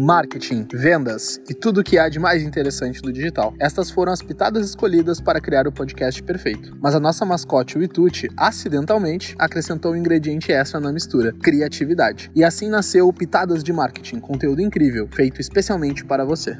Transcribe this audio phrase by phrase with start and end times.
[0.00, 3.54] marketing, vendas e tudo o que há de mais interessante do digital.
[3.60, 6.76] Estas foram as pitadas escolhidas para criar o podcast perfeito.
[6.80, 12.30] Mas a nossa mascote, o Ituti, acidentalmente acrescentou um ingrediente extra na mistura: criatividade.
[12.34, 16.56] E assim nasceu o Pitadas de Marketing, conteúdo incrível, feito especialmente para você.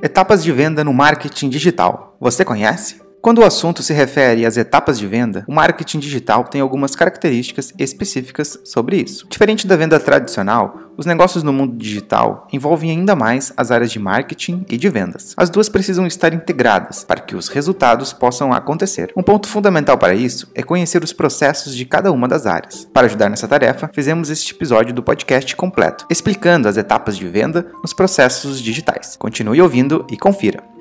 [0.00, 2.16] Etapas de venda no marketing digital.
[2.20, 3.03] Você conhece?
[3.24, 7.72] Quando o assunto se refere às etapas de venda, o marketing digital tem algumas características
[7.78, 9.26] específicas sobre isso.
[9.30, 13.98] Diferente da venda tradicional, os negócios no mundo digital envolvem ainda mais as áreas de
[13.98, 15.32] marketing e de vendas.
[15.38, 19.10] As duas precisam estar integradas para que os resultados possam acontecer.
[19.16, 22.86] Um ponto fundamental para isso é conhecer os processos de cada uma das áreas.
[22.92, 27.72] Para ajudar nessa tarefa, fizemos este episódio do podcast completo, explicando as etapas de venda
[27.80, 29.16] nos processos digitais.
[29.16, 30.73] Continue ouvindo e confira.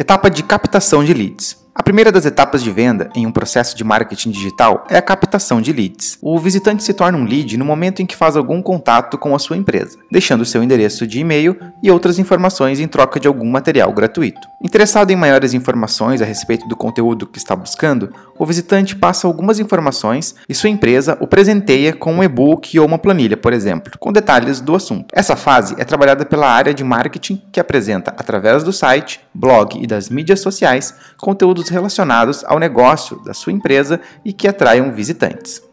[0.00, 1.56] Etapa de captação de leads.
[1.74, 5.60] A primeira das etapas de venda em um processo de marketing digital é a captação
[5.60, 6.18] de leads.
[6.22, 9.40] O visitante se torna um lead no momento em que faz algum contato com a
[9.40, 13.92] sua empresa, deixando seu endereço de e-mail e outras informações em troca de algum material
[13.92, 14.46] gratuito.
[14.60, 19.60] Interessado em maiores informações a respeito do conteúdo que está buscando, o visitante passa algumas
[19.60, 24.12] informações e sua empresa o presenteia com um e-book ou uma planilha, por exemplo, com
[24.12, 25.06] detalhes do assunto.
[25.12, 29.86] Essa fase é trabalhada pela área de marketing que apresenta, através do site, blog e
[29.86, 35.67] das mídias sociais, conteúdos relacionados ao negócio da sua empresa e que atraiam visitantes.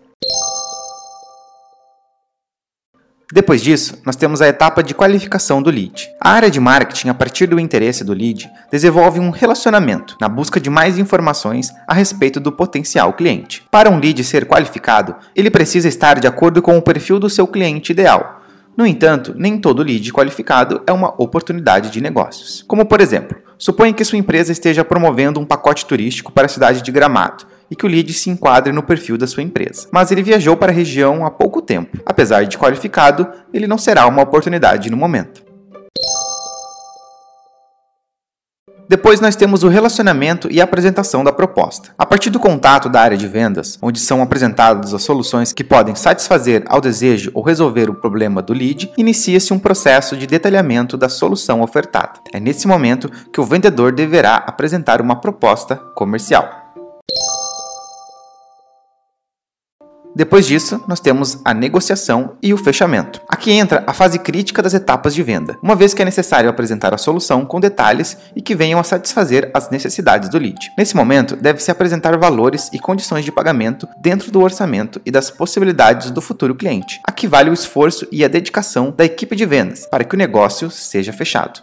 [3.33, 6.09] Depois disso, nós temos a etapa de qualificação do lead.
[6.21, 10.59] A área de marketing, a partir do interesse do lead, desenvolve um relacionamento na busca
[10.59, 13.63] de mais informações a respeito do potencial cliente.
[13.71, 17.47] Para um lead ser qualificado, ele precisa estar de acordo com o perfil do seu
[17.47, 18.41] cliente ideal.
[18.77, 22.63] No entanto, nem todo lead qualificado é uma oportunidade de negócios.
[22.67, 26.81] Como por exemplo, Suponha que sua empresa esteja promovendo um pacote turístico para a cidade
[26.81, 29.87] de Gramado e que o lead se enquadre no perfil da sua empresa.
[29.91, 31.97] Mas ele viajou para a região há pouco tempo.
[32.05, 35.45] Apesar de qualificado, ele não será uma oportunidade no momento.
[38.87, 41.89] Depois nós temos o relacionamento e a apresentação da proposta.
[41.97, 45.95] A partir do contato da área de vendas, onde são apresentadas as soluções que podem
[45.95, 51.09] satisfazer ao desejo ou resolver o problema do lead, inicia-se um processo de detalhamento da
[51.09, 52.19] solução ofertada.
[52.31, 56.64] É nesse momento que o vendedor deverá apresentar uma proposta comercial.
[60.15, 63.19] Depois disso, nós temos a negociação e o fechamento.
[63.27, 66.93] Aqui entra a fase crítica das etapas de venda, uma vez que é necessário apresentar
[66.93, 70.71] a solução com detalhes e que venham a satisfazer as necessidades do lead.
[70.77, 76.11] Nesse momento, deve-se apresentar valores e condições de pagamento dentro do orçamento e das possibilidades
[76.11, 77.01] do futuro cliente.
[77.03, 80.71] Aqui vale o esforço e a dedicação da equipe de vendas para que o negócio
[80.71, 81.61] seja fechado.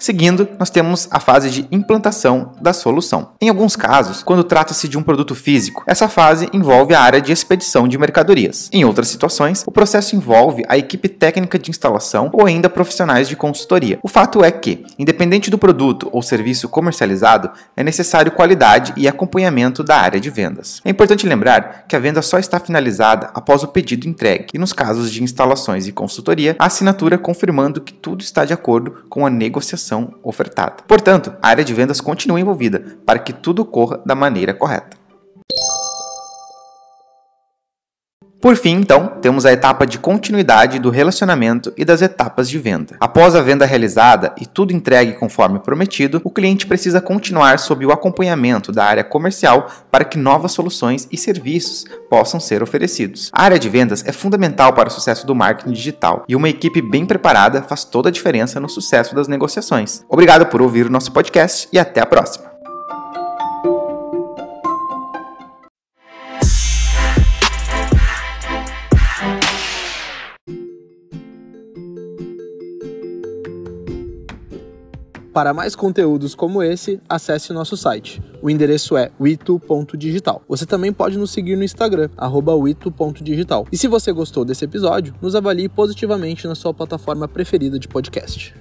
[0.00, 3.32] Seguindo, nós temos a fase de implantação da solução.
[3.38, 7.30] Em alguns casos, quando trata-se de um produto físico, essa fase envolve a área de
[7.30, 8.70] expedição de mercadorias.
[8.72, 13.36] Em outras situações, o processo envolve a equipe técnica de instalação ou ainda profissionais de
[13.36, 13.98] consultoria.
[14.02, 19.84] O fato é que, independente do produto ou serviço comercializado, é necessário qualidade e acompanhamento
[19.84, 20.80] da área de vendas.
[20.82, 24.72] É importante lembrar que a venda só está finalizada após o pedido entregue, e nos
[24.72, 29.30] casos de instalações e consultoria, a assinatura confirmando que tudo está de acordo com a
[29.30, 30.76] negociação ofertada.
[30.88, 34.99] Portanto, a área de vendas continua envolvida para que tudo ocorra da maneira correta.
[38.40, 42.96] Por fim, então, temos a etapa de continuidade do relacionamento e das etapas de venda.
[42.98, 47.92] Após a venda realizada e tudo entregue conforme prometido, o cliente precisa continuar sob o
[47.92, 53.30] acompanhamento da área comercial para que novas soluções e serviços possam ser oferecidos.
[53.30, 56.80] A área de vendas é fundamental para o sucesso do marketing digital e uma equipe
[56.80, 60.02] bem preparada faz toda a diferença no sucesso das negociações.
[60.08, 62.49] Obrigado por ouvir o nosso podcast e até a próxima.
[75.32, 78.20] Para mais conteúdos como esse, acesse nosso site.
[78.42, 80.42] O endereço é wito.digital.
[80.48, 83.66] Você também pode nos seguir no Instagram, wito.digital.
[83.70, 88.54] E se você gostou desse episódio, nos avalie positivamente na sua plataforma preferida de podcast.